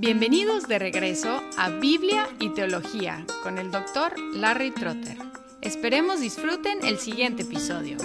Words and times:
Bienvenidos 0.00 0.68
de 0.68 0.78
regreso 0.78 1.42
a 1.56 1.70
Biblia 1.70 2.28
y 2.38 2.50
Teología 2.50 3.26
con 3.42 3.58
el 3.58 3.72
doctor 3.72 4.12
Larry 4.32 4.70
Trotter. 4.70 5.18
Esperemos 5.60 6.20
disfruten 6.20 6.84
el 6.84 6.98
siguiente 6.98 7.42
episodio. 7.42 7.96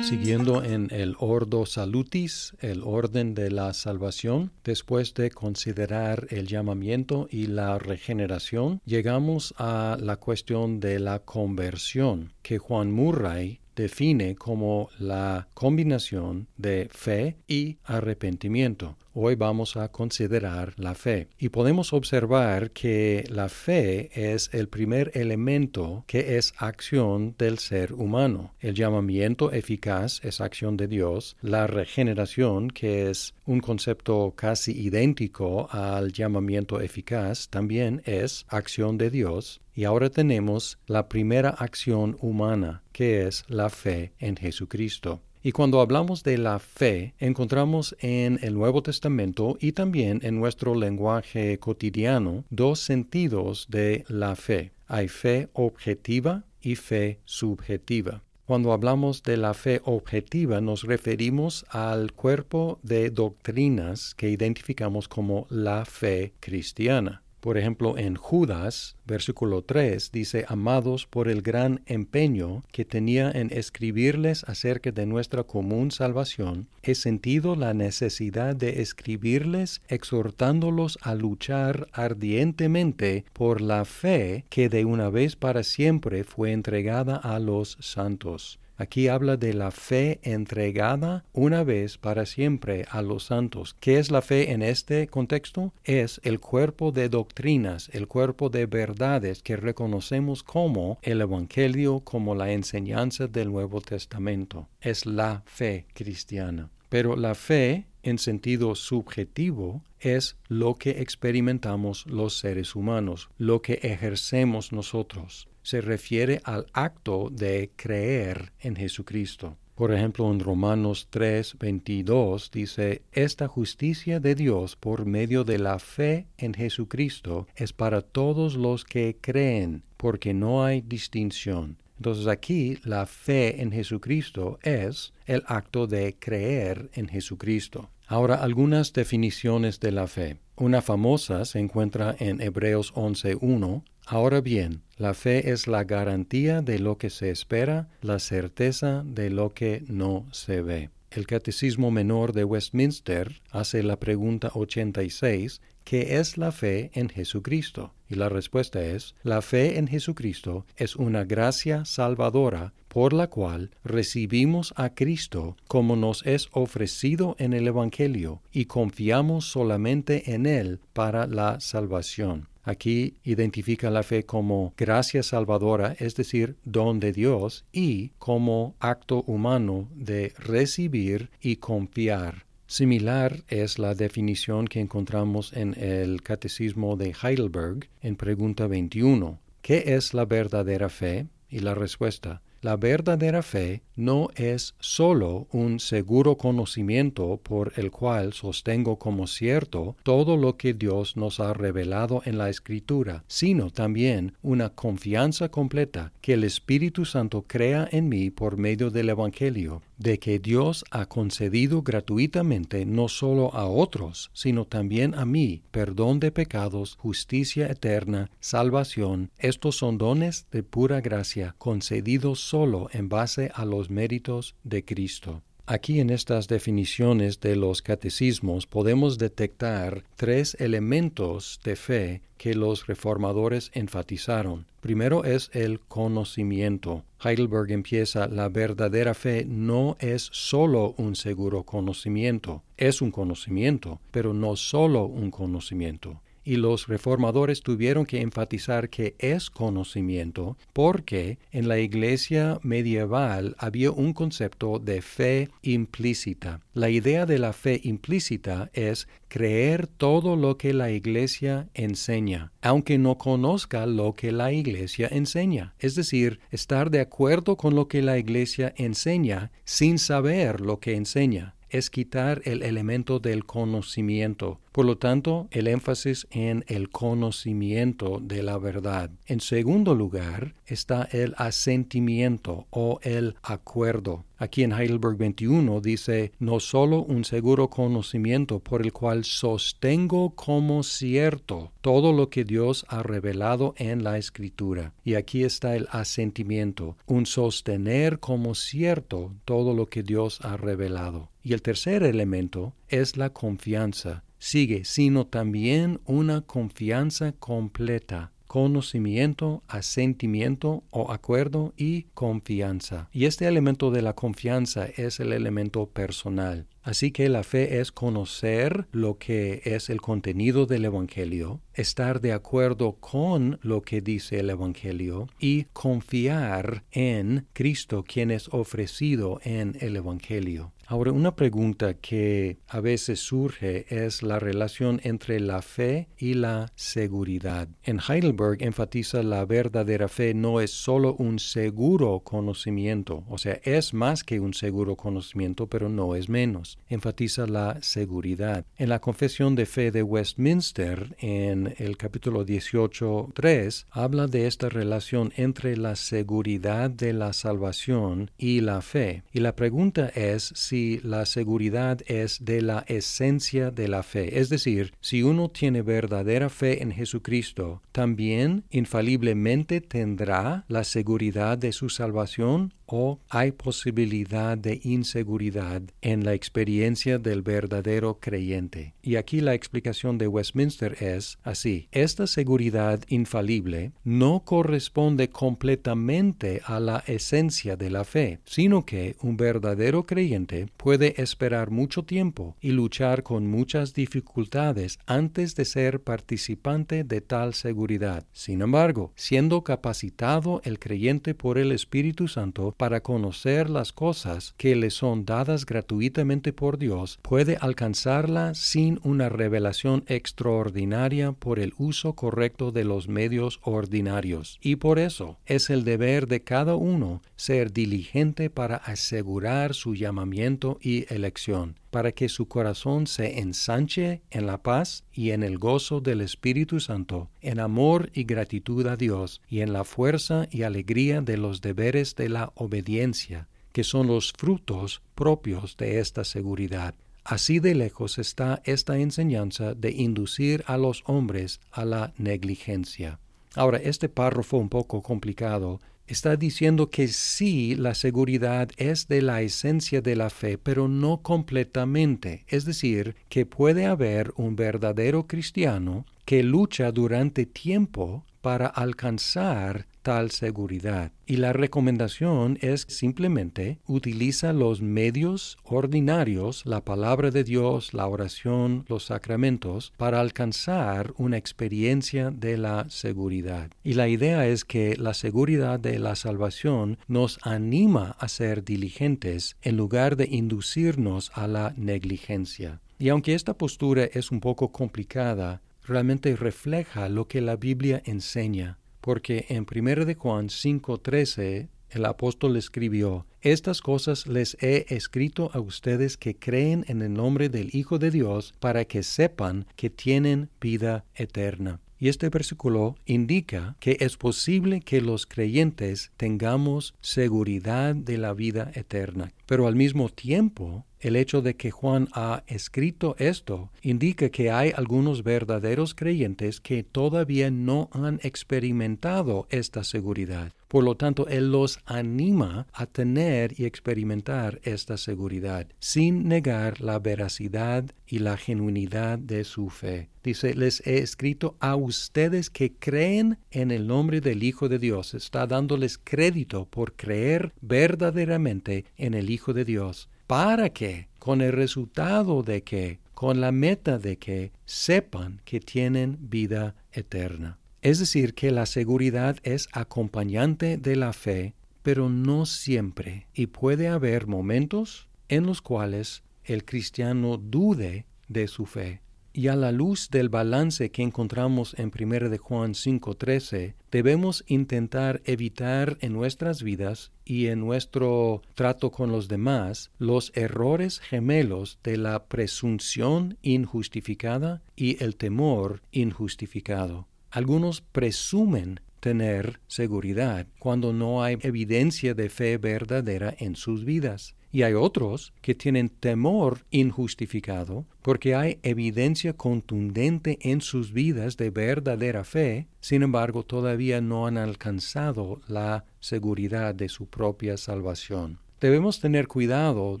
Siguiendo 0.02 0.64
en 0.64 0.88
el 0.92 1.14
Ordo 1.18 1.66
Salutis, 1.66 2.54
el 2.60 2.82
orden 2.82 3.34
de 3.34 3.50
la 3.50 3.74
salvación, 3.74 4.52
después 4.64 5.12
de 5.12 5.30
considerar 5.30 6.26
el 6.30 6.46
llamamiento 6.46 7.28
y 7.30 7.48
la 7.48 7.78
regeneración, 7.78 8.80
llegamos 8.86 9.52
a 9.58 9.98
la 10.00 10.16
cuestión 10.16 10.80
de 10.80 11.00
la 11.00 11.18
conversión, 11.18 12.32
que 12.40 12.56
Juan 12.56 12.92
Murray 12.92 13.60
define 13.76 14.34
como 14.34 14.88
la 14.98 15.48
combinación 15.54 16.48
de 16.56 16.88
fe 16.90 17.36
y 17.46 17.78
arrepentimiento. 17.84 18.96
Hoy 19.18 19.34
vamos 19.34 19.78
a 19.78 19.88
considerar 19.88 20.74
la 20.76 20.94
fe 20.94 21.28
y 21.38 21.48
podemos 21.48 21.94
observar 21.94 22.72
que 22.72 23.24
la 23.30 23.48
fe 23.48 24.10
es 24.12 24.50
el 24.52 24.68
primer 24.68 25.10
elemento 25.14 26.04
que 26.06 26.36
es 26.36 26.52
acción 26.58 27.34
del 27.38 27.58
ser 27.58 27.94
humano. 27.94 28.52
El 28.60 28.74
llamamiento 28.74 29.52
eficaz 29.52 30.20
es 30.22 30.42
acción 30.42 30.76
de 30.76 30.86
Dios. 30.86 31.34
La 31.40 31.66
regeneración, 31.66 32.70
que 32.70 33.08
es 33.08 33.32
un 33.46 33.60
concepto 33.60 34.34
casi 34.36 34.78
idéntico 34.78 35.70
al 35.70 36.12
llamamiento 36.12 36.82
eficaz, 36.82 37.48
también 37.48 38.02
es 38.04 38.44
acción 38.50 38.98
de 38.98 39.08
Dios. 39.08 39.62
Y 39.74 39.84
ahora 39.84 40.10
tenemos 40.10 40.78
la 40.86 41.08
primera 41.08 41.48
acción 41.48 42.18
humana, 42.20 42.82
que 42.92 43.26
es 43.26 43.44
la 43.48 43.70
fe 43.70 44.12
en 44.18 44.36
Jesucristo. 44.36 45.22
Y 45.46 45.52
cuando 45.52 45.80
hablamos 45.80 46.24
de 46.24 46.38
la 46.38 46.58
fe, 46.58 47.14
encontramos 47.20 47.94
en 48.00 48.40
el 48.42 48.54
Nuevo 48.54 48.82
Testamento 48.82 49.56
y 49.60 49.70
también 49.70 50.18
en 50.24 50.40
nuestro 50.40 50.74
lenguaje 50.74 51.60
cotidiano 51.60 52.42
dos 52.50 52.80
sentidos 52.80 53.66
de 53.68 54.04
la 54.08 54.34
fe. 54.34 54.72
Hay 54.88 55.06
fe 55.06 55.48
objetiva 55.52 56.42
y 56.60 56.74
fe 56.74 57.20
subjetiva. 57.26 58.24
Cuando 58.44 58.72
hablamos 58.72 59.22
de 59.22 59.36
la 59.36 59.54
fe 59.54 59.80
objetiva 59.84 60.60
nos 60.60 60.82
referimos 60.82 61.64
al 61.68 62.12
cuerpo 62.12 62.80
de 62.82 63.10
doctrinas 63.10 64.16
que 64.16 64.30
identificamos 64.30 65.06
como 65.06 65.46
la 65.48 65.84
fe 65.84 66.32
cristiana. 66.40 67.22
Por 67.46 67.58
ejemplo, 67.58 67.96
en 67.96 68.16
Judas, 68.16 68.96
versículo 69.06 69.62
3, 69.62 70.10
dice, 70.10 70.44
amados 70.48 71.06
por 71.06 71.28
el 71.28 71.42
gran 71.42 71.80
empeño 71.86 72.64
que 72.72 72.84
tenía 72.84 73.30
en 73.30 73.52
escribirles 73.52 74.42
acerca 74.48 74.90
de 74.90 75.06
nuestra 75.06 75.44
común 75.44 75.92
salvación, 75.92 76.66
he 76.82 76.96
sentido 76.96 77.54
la 77.54 77.72
necesidad 77.72 78.56
de 78.56 78.82
escribirles 78.82 79.80
exhortándolos 79.86 80.98
a 81.02 81.14
luchar 81.14 81.86
ardientemente 81.92 83.24
por 83.32 83.60
la 83.60 83.84
fe 83.84 84.44
que 84.48 84.68
de 84.68 84.84
una 84.84 85.08
vez 85.08 85.36
para 85.36 85.62
siempre 85.62 86.24
fue 86.24 86.50
entregada 86.50 87.14
a 87.14 87.38
los 87.38 87.78
santos. 87.78 88.58
Aquí 88.78 89.08
habla 89.08 89.36
de 89.38 89.54
la 89.54 89.70
fe 89.70 90.20
entregada 90.22 91.24
una 91.32 91.64
vez 91.64 91.96
para 91.96 92.26
siempre 92.26 92.84
a 92.90 93.00
los 93.00 93.24
santos. 93.24 93.74
¿Qué 93.80 93.98
es 93.98 94.10
la 94.10 94.20
fe 94.20 94.52
en 94.52 94.62
este 94.62 95.06
contexto? 95.08 95.72
Es 95.84 96.20
el 96.24 96.40
cuerpo 96.40 96.92
de 96.92 97.08
doctrinas, 97.08 97.88
el 97.92 98.06
cuerpo 98.06 98.50
de 98.50 98.66
verdades 98.66 99.42
que 99.42 99.56
reconocemos 99.56 100.42
como 100.42 100.98
el 101.02 101.22
Evangelio, 101.22 102.00
como 102.00 102.34
la 102.34 102.52
enseñanza 102.52 103.26
del 103.28 103.50
Nuevo 103.50 103.80
Testamento. 103.80 104.68
Es 104.82 105.06
la 105.06 105.42
fe 105.46 105.86
cristiana. 105.94 106.70
Pero 106.90 107.16
la 107.16 107.34
fe, 107.34 107.86
en 108.02 108.18
sentido 108.18 108.74
subjetivo, 108.74 109.82
es 110.00 110.36
lo 110.48 110.74
que 110.74 111.00
experimentamos 111.00 112.06
los 112.06 112.38
seres 112.38 112.76
humanos, 112.76 113.30
lo 113.38 113.62
que 113.62 113.80
ejercemos 113.82 114.72
nosotros 114.72 115.48
se 115.66 115.80
refiere 115.80 116.40
al 116.44 116.66
acto 116.72 117.28
de 117.28 117.72
creer 117.74 118.52
en 118.60 118.76
Jesucristo. 118.76 119.56
Por 119.74 119.92
ejemplo, 119.92 120.30
en 120.30 120.38
Romanos 120.38 121.08
3, 121.10 121.56
22 121.58 122.52
dice, 122.52 123.02
Esta 123.10 123.48
justicia 123.48 124.20
de 124.20 124.36
Dios 124.36 124.76
por 124.76 125.06
medio 125.06 125.42
de 125.42 125.58
la 125.58 125.80
fe 125.80 126.28
en 126.38 126.54
Jesucristo 126.54 127.48
es 127.56 127.72
para 127.72 128.00
todos 128.00 128.54
los 128.54 128.84
que 128.84 129.18
creen, 129.20 129.82
porque 129.96 130.32
no 130.32 130.64
hay 130.64 130.82
distinción. 130.82 131.78
Entonces 131.96 132.28
aquí 132.28 132.78
la 132.84 133.04
fe 133.06 133.60
en 133.60 133.72
Jesucristo 133.72 134.60
es 134.62 135.12
el 135.24 135.42
acto 135.46 135.88
de 135.88 136.14
creer 136.16 136.90
en 136.92 137.08
Jesucristo. 137.08 137.90
Ahora 138.06 138.36
algunas 138.36 138.92
definiciones 138.92 139.80
de 139.80 139.90
la 139.90 140.06
fe. 140.06 140.36
Una 140.58 140.80
famosa 140.80 141.44
se 141.44 141.58
encuentra 141.58 142.16
en 142.18 142.40
Hebreos 142.40 142.94
11.1 142.94 143.82
Ahora 144.06 144.40
bien, 144.40 144.82
la 144.96 145.14
fe 145.14 145.50
es 145.50 145.66
la 145.66 145.84
garantía 145.84 146.62
de 146.62 146.78
lo 146.78 146.96
que 146.96 147.10
se 147.10 147.30
espera, 147.30 147.88
la 148.00 148.20
certeza 148.20 149.02
de 149.04 149.30
lo 149.30 149.52
que 149.52 149.84
no 149.88 150.26
se 150.30 150.62
ve. 150.62 150.90
El 151.16 151.26
Catecismo 151.26 151.90
Menor 151.90 152.34
de 152.34 152.44
Westminster 152.44 153.40
hace 153.50 153.82
la 153.82 153.98
pregunta 153.98 154.50
86, 154.52 155.62
¿qué 155.82 156.18
es 156.18 156.36
la 156.36 156.52
fe 156.52 156.90
en 156.92 157.08
Jesucristo? 157.08 157.94
Y 158.06 158.16
la 158.16 158.28
respuesta 158.28 158.84
es, 158.84 159.14
la 159.22 159.40
fe 159.40 159.78
en 159.78 159.88
Jesucristo 159.88 160.66
es 160.76 160.94
una 160.94 161.24
gracia 161.24 161.86
salvadora 161.86 162.74
por 162.88 163.14
la 163.14 163.28
cual 163.28 163.70
recibimos 163.82 164.74
a 164.76 164.90
Cristo 164.90 165.56
como 165.68 165.96
nos 165.96 166.22
es 166.26 166.48
ofrecido 166.52 167.34
en 167.38 167.54
el 167.54 167.66
Evangelio 167.66 168.42
y 168.52 168.66
confiamos 168.66 169.46
solamente 169.46 170.34
en 170.34 170.44
Él 170.44 170.80
para 170.92 171.26
la 171.26 171.60
salvación. 171.60 172.46
Aquí 172.66 173.14
identifica 173.22 173.90
la 173.90 174.02
fe 174.02 174.24
como 174.24 174.74
gracia 174.76 175.22
salvadora, 175.22 175.94
es 176.00 176.16
decir, 176.16 176.56
don 176.64 176.98
de 176.98 177.12
Dios, 177.12 177.64
y 177.72 178.08
como 178.18 178.74
acto 178.80 179.22
humano 179.28 179.88
de 179.94 180.32
recibir 180.36 181.30
y 181.40 181.56
confiar. 181.56 182.44
Similar 182.66 183.44
es 183.46 183.78
la 183.78 183.94
definición 183.94 184.66
que 184.66 184.80
encontramos 184.80 185.52
en 185.52 185.80
el 185.80 186.22
Catecismo 186.22 186.96
de 186.96 187.14
Heidelberg 187.22 187.88
en 188.02 188.16
pregunta 188.16 188.66
21. 188.66 189.38
¿Qué 189.62 189.84
es 189.94 190.12
la 190.12 190.24
verdadera 190.24 190.88
fe? 190.88 191.28
Y 191.48 191.60
la 191.60 191.76
respuesta, 191.76 192.42
la 192.66 192.76
verdadera 192.76 193.44
fe 193.44 193.82
no 193.94 194.28
es 194.34 194.74
sólo 194.80 195.46
un 195.52 195.78
seguro 195.78 196.36
conocimiento 196.36 197.38
por 197.40 197.72
el 197.76 197.92
cual 197.92 198.32
sostengo 198.32 198.98
como 198.98 199.28
cierto 199.28 199.94
todo 200.02 200.36
lo 200.36 200.56
que 200.56 200.74
Dios 200.74 201.16
nos 201.16 201.38
ha 201.38 201.54
revelado 201.54 202.22
en 202.24 202.38
la 202.38 202.50
Escritura, 202.50 203.22
sino 203.28 203.70
también 203.70 204.32
una 204.42 204.70
confianza 204.70 205.48
completa 205.48 206.12
que 206.20 206.32
el 206.32 206.42
Espíritu 206.42 207.04
Santo 207.04 207.44
crea 207.46 207.88
en 207.92 208.08
mí 208.08 208.30
por 208.30 208.56
medio 208.56 208.90
del 208.90 209.10
Evangelio, 209.10 209.82
de 209.98 210.18
que 210.18 210.38
Dios 210.38 210.84
ha 210.90 211.06
concedido 211.06 211.82
gratuitamente 211.82 212.84
no 212.86 213.08
solo 213.08 213.54
a 213.54 213.66
otros, 213.66 214.30
sino 214.32 214.64
también 214.64 215.14
a 215.14 215.24
mí, 215.24 215.62
perdón 215.70 216.20
de 216.20 216.30
pecados, 216.30 216.96
justicia 216.96 217.66
eterna, 217.66 218.30
salvación. 218.40 219.30
Estos 219.38 219.76
son 219.76 219.98
dones 219.98 220.46
de 220.50 220.62
pura 220.62 221.00
gracia, 221.00 221.54
concedidos 221.58 222.40
solo 222.40 222.88
en 222.92 223.08
base 223.08 223.50
a 223.54 223.64
los 223.64 223.90
méritos 223.90 224.54
de 224.64 224.84
Cristo. 224.84 225.42
Aquí 225.68 225.98
en 225.98 226.10
estas 226.10 226.46
definiciones 226.46 227.40
de 227.40 227.56
los 227.56 227.82
catecismos 227.82 228.68
podemos 228.68 229.18
detectar 229.18 230.04
tres 230.14 230.56
elementos 230.60 231.58
de 231.64 231.74
fe 231.74 232.22
que 232.38 232.54
los 232.54 232.86
reformadores 232.86 233.72
enfatizaron. 233.74 234.66
Primero 234.86 235.24
es 235.24 235.50
el 235.52 235.80
conocimiento. 235.80 237.02
Heidelberg 237.20 237.72
empieza, 237.72 238.28
la 238.28 238.48
verdadera 238.48 239.14
fe 239.14 239.44
no 239.44 239.96
es 239.98 240.28
solo 240.30 240.94
un 240.96 241.16
seguro 241.16 241.64
conocimiento, 241.64 242.62
es 242.76 243.02
un 243.02 243.10
conocimiento, 243.10 244.00
pero 244.12 244.32
no 244.32 244.54
solo 244.54 245.06
un 245.06 245.32
conocimiento 245.32 246.20
y 246.46 246.56
los 246.56 246.86
reformadores 246.86 247.60
tuvieron 247.60 248.06
que 248.06 248.22
enfatizar 248.22 248.88
que 248.88 249.16
es 249.18 249.50
conocimiento 249.50 250.56
porque 250.72 251.38
en 251.50 251.66
la 251.68 251.80
iglesia 251.80 252.60
medieval 252.62 253.56
había 253.58 253.90
un 253.90 254.12
concepto 254.12 254.78
de 254.78 255.02
fe 255.02 255.50
implícita. 255.62 256.60
La 256.72 256.88
idea 256.88 257.26
de 257.26 257.38
la 257.38 257.52
fe 257.52 257.80
implícita 257.82 258.70
es 258.72 259.08
creer 259.28 259.88
todo 259.88 260.36
lo 260.36 260.56
que 260.56 260.72
la 260.72 260.92
iglesia 260.92 261.68
enseña, 261.74 262.52
aunque 262.62 262.96
no 262.96 263.18
conozca 263.18 263.84
lo 263.86 264.14
que 264.14 264.30
la 264.30 264.52
iglesia 264.52 265.08
enseña. 265.10 265.74
Es 265.80 265.96
decir, 265.96 266.38
estar 266.52 266.90
de 266.90 267.00
acuerdo 267.00 267.56
con 267.56 267.74
lo 267.74 267.88
que 267.88 268.02
la 268.02 268.18
iglesia 268.18 268.72
enseña 268.76 269.50
sin 269.64 269.98
saber 269.98 270.60
lo 270.60 270.78
que 270.78 270.94
enseña. 270.94 271.55
Es 271.76 271.90
quitar 271.90 272.42
el 272.44 272.62
elemento 272.62 273.18
del 273.18 273.44
conocimiento. 273.44 274.60
Por 274.76 274.84
lo 274.84 274.98
tanto, 274.98 275.48
el 275.52 275.68
énfasis 275.68 276.26
en 276.30 276.62
el 276.68 276.90
conocimiento 276.90 278.20
de 278.20 278.42
la 278.42 278.58
verdad. 278.58 279.10
En 279.24 279.40
segundo 279.40 279.94
lugar 279.94 280.54
está 280.66 281.08
el 281.12 281.34
asentimiento 281.38 282.66
o 282.68 283.00
el 283.02 283.36
acuerdo. 283.42 284.26
Aquí 284.36 284.64
en 284.64 284.72
Heidelberg 284.72 285.16
21 285.16 285.80
dice, 285.80 286.32
no 286.38 286.60
solo 286.60 287.02
un 287.02 287.24
seguro 287.24 287.70
conocimiento 287.70 288.58
por 288.58 288.82
el 288.82 288.92
cual 288.92 289.24
sostengo 289.24 290.34
como 290.34 290.82
cierto 290.82 291.72
todo 291.80 292.12
lo 292.12 292.28
que 292.28 292.44
Dios 292.44 292.84
ha 292.88 293.02
revelado 293.02 293.74
en 293.78 294.04
la 294.04 294.18
escritura. 294.18 294.92
Y 295.04 295.14
aquí 295.14 295.42
está 295.42 295.74
el 295.74 295.88
asentimiento, 295.90 296.98
un 297.06 297.24
sostener 297.24 298.18
como 298.18 298.54
cierto 298.54 299.32
todo 299.46 299.72
lo 299.72 299.86
que 299.86 300.02
Dios 300.02 300.40
ha 300.42 300.58
revelado. 300.58 301.30
Y 301.46 301.52
el 301.52 301.62
tercer 301.62 302.02
elemento 302.02 302.74
es 302.88 303.16
la 303.16 303.30
confianza 303.30 304.24
sigue, 304.40 304.84
sino 304.84 305.28
también 305.28 306.00
una 306.04 306.40
confianza 306.40 307.30
completa 307.38 308.32
conocimiento, 308.46 309.62
asentimiento 309.68 310.84
o 310.90 311.10
acuerdo 311.10 311.74
y 311.76 312.04
confianza. 312.14 313.08
Y 313.12 313.26
este 313.26 313.46
elemento 313.46 313.90
de 313.90 314.02
la 314.02 314.14
confianza 314.14 314.86
es 314.86 315.20
el 315.20 315.32
elemento 315.32 315.90
personal. 315.90 316.66
Así 316.82 317.10
que 317.10 317.28
la 317.28 317.42
fe 317.42 317.80
es 317.80 317.90
conocer 317.90 318.86
lo 318.92 319.18
que 319.18 319.60
es 319.64 319.90
el 319.90 320.00
contenido 320.00 320.66
del 320.66 320.84
Evangelio, 320.84 321.60
estar 321.74 322.20
de 322.20 322.32
acuerdo 322.32 322.92
con 322.92 323.58
lo 323.60 323.82
que 323.82 324.00
dice 324.00 324.38
el 324.38 324.50
Evangelio 324.50 325.28
y 325.40 325.64
confiar 325.72 326.84
en 326.92 327.48
Cristo 327.52 328.04
quien 328.04 328.30
es 328.30 328.48
ofrecido 328.52 329.40
en 329.42 329.76
el 329.80 329.96
Evangelio. 329.96 330.72
Ahora, 330.88 331.10
una 331.10 331.34
pregunta 331.34 331.94
que 331.94 332.58
a 332.68 332.78
veces 332.78 333.18
surge 333.18 333.86
es 333.88 334.22
la 334.22 334.38
relación 334.38 335.00
entre 335.02 335.40
la 335.40 335.60
fe 335.60 336.06
y 336.16 336.34
la 336.34 336.70
seguridad. 336.76 337.66
En 337.82 337.98
Heidelberg 337.98 338.62
enfatiza 338.62 339.24
la 339.24 339.44
verdadera 339.44 340.06
fe 340.06 340.32
no 340.32 340.60
es 340.60 340.70
solo 340.70 341.16
un 341.18 341.40
seguro 341.40 342.20
conocimiento, 342.20 343.24
o 343.28 343.36
sea, 343.36 343.58
es 343.64 343.94
más 343.94 344.22
que 344.22 344.38
un 344.38 344.54
seguro 344.54 344.94
conocimiento, 344.94 345.66
pero 345.66 345.88
no 345.88 346.14
es 346.14 346.28
menos. 346.28 346.78
Enfatiza 346.88 347.48
la 347.48 347.82
seguridad. 347.82 348.64
En 348.76 348.88
la 348.88 349.00
Confesión 349.00 349.56
de 349.56 349.66
Fe 349.66 349.90
de 349.90 350.04
Westminster, 350.04 351.16
en 351.18 351.74
el 351.78 351.96
capítulo 351.96 352.46
18.3, 352.46 353.86
habla 353.90 354.28
de 354.28 354.46
esta 354.46 354.68
relación 354.68 355.32
entre 355.36 355.76
la 355.76 355.96
seguridad 355.96 356.90
de 356.90 357.12
la 357.12 357.32
salvación 357.32 358.30
y 358.38 358.60
la 358.60 358.82
fe. 358.82 359.24
Y 359.32 359.40
la 359.40 359.56
pregunta 359.56 360.12
es 360.14 360.52
si 360.54 360.75
la 361.02 361.26
seguridad 361.26 362.00
es 362.06 362.44
de 362.44 362.62
la 362.62 362.84
esencia 362.88 363.70
de 363.70 363.88
la 363.88 364.02
fe. 364.02 364.38
Es 364.40 364.48
decir, 364.48 364.92
si 365.00 365.22
uno 365.22 365.48
tiene 365.50 365.82
verdadera 365.82 366.48
fe 366.48 366.82
en 366.82 366.92
Jesucristo, 366.92 367.82
también 367.92 368.64
infaliblemente 368.70 369.80
tendrá 369.80 370.64
la 370.68 370.84
seguridad 370.84 371.58
de 371.58 371.72
su 371.72 371.88
salvación 371.88 372.74
o 372.86 373.18
hay 373.28 373.52
posibilidad 373.52 374.56
de 374.56 374.80
inseguridad 374.84 375.82
en 376.00 376.24
la 376.24 376.34
experiencia 376.34 377.18
del 377.18 377.42
verdadero 377.42 378.18
creyente. 378.20 378.94
Y 379.02 379.16
aquí 379.16 379.40
la 379.40 379.54
explicación 379.54 380.18
de 380.18 380.28
Westminster 380.28 380.96
es 381.02 381.38
así. 381.42 381.88
Esta 381.90 382.26
seguridad 382.26 383.00
infalible 383.08 383.92
no 384.04 384.44
corresponde 384.44 385.30
completamente 385.30 386.62
a 386.64 386.80
la 386.80 387.02
esencia 387.06 387.76
de 387.76 387.90
la 387.90 388.04
fe, 388.04 388.38
sino 388.44 388.86
que 388.86 389.16
un 389.20 389.36
verdadero 389.36 390.06
creyente 390.06 390.65
puede 390.76 391.20
esperar 391.20 391.70
mucho 391.70 392.04
tiempo 392.04 392.56
y 392.60 392.72
luchar 392.72 393.22
con 393.22 393.46
muchas 393.46 393.94
dificultades 393.94 394.98
antes 395.06 395.54
de 395.54 395.64
ser 395.64 396.00
participante 396.02 397.04
de 397.04 397.20
tal 397.20 397.54
seguridad. 397.54 398.24
Sin 398.32 398.62
embargo, 398.62 399.12
siendo 399.16 399.62
capacitado 399.62 400.60
el 400.64 400.78
creyente 400.78 401.34
por 401.34 401.58
el 401.58 401.72
Espíritu 401.72 402.28
Santo 402.28 402.74
para 402.76 403.02
conocer 403.02 403.70
las 403.70 403.92
cosas 403.92 404.54
que 404.56 404.76
le 404.76 404.90
son 404.90 405.24
dadas 405.24 405.66
gratuitamente 405.66 406.52
por 406.52 406.78
Dios, 406.78 407.18
puede 407.22 407.56
alcanzarla 407.60 408.54
sin 408.54 409.00
una 409.02 409.28
revelación 409.28 410.04
extraordinaria 410.06 411.32
por 411.32 411.58
el 411.58 411.74
uso 411.78 412.14
correcto 412.14 412.72
de 412.72 412.84
los 412.84 413.08
medios 413.08 413.60
ordinarios. 413.62 414.58
Y 414.60 414.76
por 414.76 414.98
eso 414.98 415.38
es 415.46 415.70
el 415.70 415.84
deber 415.84 416.26
de 416.26 416.42
cada 416.42 416.74
uno 416.74 417.22
ser 417.36 417.72
diligente 417.72 418.50
para 418.50 418.76
asegurar 418.76 419.74
su 419.74 419.94
llamamiento 419.94 420.55
y 420.80 421.12
elección 421.12 421.76
para 421.90 422.12
que 422.12 422.28
su 422.28 422.46
corazón 422.46 423.06
se 423.06 423.38
ensanche 423.40 424.22
en 424.30 424.46
la 424.46 424.62
paz 424.62 425.04
y 425.12 425.30
en 425.30 425.42
el 425.42 425.58
gozo 425.58 426.00
del 426.00 426.20
Espíritu 426.20 426.80
Santo, 426.80 427.30
en 427.40 427.58
amor 427.58 428.10
y 428.12 428.24
gratitud 428.24 428.86
a 428.86 428.96
Dios, 428.96 429.40
y 429.48 429.60
en 429.60 429.72
la 429.72 429.84
fuerza 429.84 430.46
y 430.50 430.62
alegría 430.62 431.20
de 431.22 431.36
los 431.36 431.60
deberes 431.60 432.14
de 432.14 432.28
la 432.28 432.52
obediencia, 432.54 433.48
que 433.72 433.84
son 433.84 434.06
los 434.06 434.32
frutos 434.32 435.02
propios 435.14 435.76
de 435.76 436.00
esta 436.00 436.24
seguridad. 436.24 436.94
Así 437.24 437.58
de 437.58 437.74
lejos 437.74 438.18
está 438.18 438.62
esta 438.64 438.98
enseñanza 438.98 439.74
de 439.74 439.90
inducir 439.90 440.64
a 440.66 440.76
los 440.76 441.02
hombres 441.06 441.60
a 441.72 441.84
la 441.84 442.12
negligencia. 442.18 443.18
Ahora, 443.54 443.78
este 443.78 444.08
párrafo 444.08 444.58
un 444.58 444.68
poco 444.68 445.02
complicado 445.02 445.80
está 446.06 446.36
diciendo 446.36 446.90
que 446.90 447.08
sí, 447.08 447.74
la 447.74 447.94
seguridad 447.94 448.70
es 448.76 449.08
de 449.08 449.22
la 449.22 449.42
esencia 449.42 450.00
de 450.00 450.16
la 450.16 450.30
fe, 450.30 450.58
pero 450.58 450.88
no 450.88 451.22
completamente. 451.22 452.44
Es 452.48 452.64
decir, 452.64 453.16
que 453.28 453.46
puede 453.46 453.86
haber 453.86 454.32
un 454.36 454.56
verdadero 454.56 455.26
cristiano 455.26 456.04
que 456.24 456.42
lucha 456.42 456.92
durante 456.92 457.46
tiempo 457.46 458.24
para 458.40 458.66
alcanzar 458.66 459.86
tal 460.06 460.30
seguridad. 460.30 461.10
Y 461.26 461.38
la 461.38 461.52
recomendación 461.52 462.58
es 462.60 462.86
simplemente 462.88 463.80
utiliza 463.88 464.52
los 464.52 464.80
medios 464.80 465.58
ordinarios, 465.64 466.64
la 466.64 466.84
palabra 466.84 467.32
de 467.32 467.42
Dios, 467.42 467.92
la 467.92 468.06
oración, 468.06 468.84
los 468.86 469.06
sacramentos, 469.06 469.92
para 469.96 470.20
alcanzar 470.20 471.12
una 471.16 471.38
experiencia 471.38 472.30
de 472.30 472.56
la 472.56 472.86
seguridad. 472.88 473.72
Y 473.82 473.94
la 473.94 474.06
idea 474.06 474.46
es 474.46 474.64
que 474.64 474.94
la 474.96 475.12
seguridad 475.12 475.80
de 475.80 475.98
la 475.98 476.14
salvación 476.14 476.98
nos 477.08 477.40
anima 477.42 478.14
a 478.20 478.28
ser 478.28 478.62
diligentes 478.62 479.56
en 479.60 479.76
lugar 479.76 480.14
de 480.14 480.28
inducirnos 480.30 481.32
a 481.34 481.48
la 481.48 481.74
negligencia. 481.76 482.80
Y 483.00 483.08
aunque 483.08 483.34
esta 483.34 483.54
postura 483.54 484.04
es 484.04 484.30
un 484.30 484.38
poco 484.38 484.70
complicada, 484.70 485.62
realmente 485.82 486.36
refleja 486.36 487.08
lo 487.08 487.26
que 487.26 487.40
la 487.40 487.56
Biblia 487.56 488.02
enseña, 488.04 488.78
porque 489.06 489.46
en 489.50 489.66
1 489.72 490.04
de 490.04 490.16
Juan 490.16 490.48
5:13 490.48 491.68
el 491.90 492.04
apóstol 492.06 492.56
escribió, 492.56 493.24
Estas 493.40 493.80
cosas 493.80 494.26
les 494.26 494.56
he 494.60 494.84
escrito 494.88 495.48
a 495.54 495.60
ustedes 495.60 496.16
que 496.16 496.34
creen 496.34 496.84
en 496.88 497.02
el 497.02 497.12
nombre 497.12 497.48
del 497.48 497.70
Hijo 497.72 498.00
de 498.00 498.10
Dios 498.10 498.52
para 498.58 498.84
que 498.84 499.04
sepan 499.04 499.64
que 499.76 499.90
tienen 499.90 500.50
vida 500.60 501.04
eterna. 501.14 501.80
Y 502.00 502.08
este 502.08 502.28
versículo 502.30 502.96
indica 503.06 503.76
que 503.78 503.96
es 504.00 504.16
posible 504.16 504.80
que 504.80 505.00
los 505.00 505.24
creyentes 505.24 506.10
tengamos 506.16 506.92
seguridad 507.00 507.94
de 507.94 508.18
la 508.18 508.34
vida 508.34 508.72
eterna, 508.74 509.32
pero 509.46 509.68
al 509.68 509.76
mismo 509.76 510.08
tiempo 510.08 510.84
el 511.06 511.14
hecho 511.14 511.40
de 511.40 511.54
que 511.54 511.70
Juan 511.70 512.08
ha 512.12 512.42
escrito 512.48 513.14
esto 513.18 513.70
indica 513.80 514.28
que 514.28 514.50
hay 514.50 514.72
algunos 514.74 515.22
verdaderos 515.22 515.94
creyentes 515.94 516.60
que 516.60 516.82
todavía 516.82 517.48
no 517.48 517.88
han 517.92 518.18
experimentado 518.24 519.46
esta 519.50 519.84
seguridad. 519.84 520.52
Por 520.66 520.82
lo 520.82 520.96
tanto, 520.96 521.28
Él 521.28 521.52
los 521.52 521.78
anima 521.86 522.66
a 522.72 522.86
tener 522.86 523.54
y 523.56 523.66
experimentar 523.66 524.60
esta 524.64 524.96
seguridad, 524.96 525.68
sin 525.78 526.26
negar 526.26 526.80
la 526.80 526.98
veracidad 526.98 527.84
y 528.08 528.18
la 528.18 528.36
genuinidad 528.36 529.16
de 529.20 529.44
su 529.44 529.70
fe. 529.70 530.08
Dice, 530.24 530.54
les 530.54 530.84
he 530.84 530.98
escrito 530.98 531.56
a 531.60 531.76
ustedes 531.76 532.50
que 532.50 532.72
creen 532.72 533.38
en 533.52 533.70
el 533.70 533.86
nombre 533.86 534.20
del 534.20 534.42
Hijo 534.42 534.68
de 534.68 534.80
Dios. 534.80 535.14
Está 535.14 535.46
dándoles 535.46 535.98
crédito 536.02 536.64
por 536.64 536.94
creer 536.94 537.52
verdaderamente 537.60 538.86
en 538.96 539.14
el 539.14 539.30
Hijo 539.30 539.54
de 539.54 539.64
Dios 539.64 540.08
para 540.26 540.70
que, 540.70 541.08
con 541.18 541.40
el 541.40 541.52
resultado 541.52 542.42
de 542.42 542.62
que, 542.62 543.00
con 543.14 543.40
la 543.40 543.52
meta 543.52 543.98
de 543.98 544.18
que 544.18 544.52
sepan 544.64 545.40
que 545.44 545.60
tienen 545.60 546.18
vida 546.20 546.74
eterna. 546.92 547.58
Es 547.82 547.98
decir, 547.98 548.34
que 548.34 548.50
la 548.50 548.66
seguridad 548.66 549.38
es 549.42 549.68
acompañante 549.72 550.76
de 550.76 550.96
la 550.96 551.12
fe, 551.12 551.54
pero 551.82 552.08
no 552.08 552.46
siempre, 552.46 553.28
y 553.32 553.46
puede 553.46 553.88
haber 553.88 554.26
momentos 554.26 555.08
en 555.28 555.46
los 555.46 555.62
cuales 555.62 556.22
el 556.44 556.64
cristiano 556.64 557.36
dude 557.36 558.06
de 558.28 558.48
su 558.48 558.66
fe. 558.66 559.00
Y 559.38 559.48
a 559.48 559.54
la 559.54 559.70
luz 559.70 560.08
del 560.08 560.30
balance 560.30 560.90
que 560.90 561.02
encontramos 561.02 561.74
en 561.78 561.90
1 561.90 562.30
de 562.30 562.38
Juan 562.38 562.72
5:13, 562.74 563.74
debemos 563.90 564.42
intentar 564.46 565.20
evitar 565.26 565.98
en 566.00 566.14
nuestras 566.14 566.62
vidas 566.62 567.12
y 567.26 567.48
en 567.48 567.60
nuestro 567.60 568.40
trato 568.54 568.90
con 568.90 569.12
los 569.12 569.28
demás 569.28 569.90
los 569.98 570.32
errores 570.34 571.00
gemelos 571.00 571.78
de 571.84 571.98
la 571.98 572.24
presunción 572.24 573.36
injustificada 573.42 574.62
y 574.74 575.04
el 575.04 575.16
temor 575.16 575.82
injustificado. 575.92 577.06
Algunos 577.30 577.82
presumen 577.82 578.80
tener 579.00 579.60
seguridad 579.66 580.46
cuando 580.58 580.94
no 580.94 581.22
hay 581.22 581.36
evidencia 581.42 582.14
de 582.14 582.30
fe 582.30 582.56
verdadera 582.56 583.34
en 583.38 583.54
sus 583.54 583.84
vidas. 583.84 584.34
Y 584.56 584.62
hay 584.62 584.72
otros 584.72 585.34
que 585.42 585.54
tienen 585.54 585.90
temor 585.90 586.60
injustificado 586.70 587.84
porque 588.00 588.34
hay 588.34 588.58
evidencia 588.62 589.34
contundente 589.34 590.38
en 590.40 590.62
sus 590.62 590.94
vidas 590.94 591.36
de 591.36 591.50
verdadera 591.50 592.24
fe, 592.24 592.66
sin 592.80 593.02
embargo 593.02 593.42
todavía 593.42 594.00
no 594.00 594.26
han 594.26 594.38
alcanzado 594.38 595.42
la 595.46 595.84
seguridad 596.00 596.74
de 596.74 596.88
su 596.88 597.04
propia 597.04 597.58
salvación. 597.58 598.38
Debemos 598.58 599.00
tener 599.00 599.28
cuidado 599.28 600.00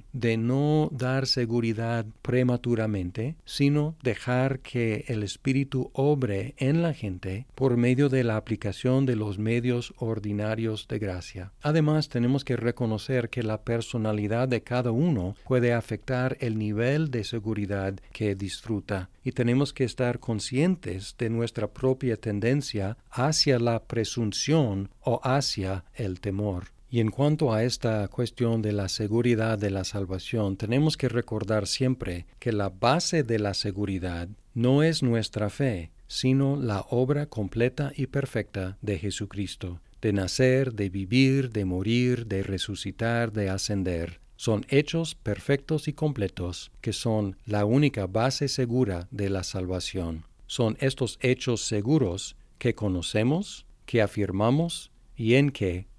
de 0.14 0.38
no 0.38 0.88
dar 0.90 1.26
seguridad 1.26 2.06
prematuramente, 2.22 3.36
sino 3.44 3.96
dejar 4.02 4.60
que 4.60 5.04
el 5.08 5.22
Espíritu 5.22 5.90
obre 5.92 6.54
en 6.56 6.80
la 6.80 6.94
gente 6.94 7.46
por 7.54 7.76
medio 7.76 8.08
de 8.08 8.24
la 8.24 8.38
aplicación 8.38 9.04
de 9.04 9.14
los 9.14 9.38
medios 9.38 9.92
ordinarios 9.98 10.88
de 10.88 10.98
gracia. 10.98 11.52
Además, 11.60 12.08
tenemos 12.08 12.44
que 12.44 12.56
reconocer 12.56 13.28
que 13.28 13.42
la 13.42 13.60
personalidad 13.62 14.48
de 14.48 14.62
cada 14.62 14.90
uno 14.90 15.36
puede 15.44 15.74
afectar 15.74 16.38
el 16.40 16.58
nivel 16.58 17.10
de 17.10 17.24
seguridad 17.24 17.94
que 18.12 18.34
disfruta 18.34 19.10
y 19.22 19.32
tenemos 19.32 19.74
que 19.74 19.84
estar 19.84 20.18
conscientes 20.18 21.14
de 21.18 21.28
nuestra 21.28 21.68
propia 21.68 22.16
tendencia 22.16 22.96
hacia 23.10 23.58
la 23.58 23.82
presunción 23.82 24.88
o 25.00 25.20
hacia 25.22 25.84
el 25.94 26.20
temor. 26.20 26.75
Y 26.96 27.00
en 27.00 27.10
cuanto 27.10 27.52
a 27.52 27.62
esta 27.62 28.08
cuestión 28.08 28.62
de 28.62 28.72
la 28.72 28.88
seguridad 28.88 29.58
de 29.58 29.68
la 29.68 29.84
salvación, 29.84 30.56
tenemos 30.56 30.96
que 30.96 31.10
recordar 31.10 31.66
siempre 31.66 32.24
que 32.38 32.52
la 32.52 32.70
base 32.70 33.22
de 33.22 33.38
la 33.38 33.52
seguridad 33.52 34.30
no 34.54 34.82
es 34.82 35.02
nuestra 35.02 35.50
fe, 35.50 35.90
sino 36.06 36.56
la 36.56 36.86
obra 36.88 37.26
completa 37.26 37.92
y 37.94 38.06
perfecta 38.06 38.78
de 38.80 38.98
Jesucristo, 38.98 39.82
de 40.00 40.14
nacer, 40.14 40.72
de 40.72 40.88
vivir, 40.88 41.50
de 41.50 41.66
morir, 41.66 42.28
de 42.28 42.42
resucitar, 42.42 43.30
de 43.30 43.50
ascender. 43.50 44.18
Son 44.36 44.64
hechos 44.70 45.14
perfectos 45.16 45.88
y 45.88 45.92
completos 45.92 46.72
que 46.80 46.94
son 46.94 47.36
la 47.44 47.66
única 47.66 48.06
base 48.06 48.48
segura 48.48 49.06
de 49.10 49.28
la 49.28 49.44
salvación. 49.44 50.24
Son 50.46 50.78
estos 50.80 51.18
hechos 51.20 51.60
seguros 51.60 52.36
que 52.56 52.74
conocemos, 52.74 53.66
que 53.84 54.00
afirmamos 54.00 54.90
y 55.14 55.34
en 55.34 55.50
que 55.50 55.88